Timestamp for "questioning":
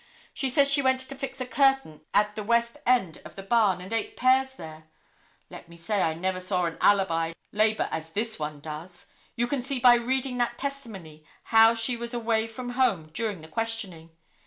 13.47-14.09